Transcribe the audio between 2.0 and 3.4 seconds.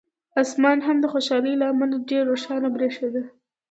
ډېر روښانه برېښېده.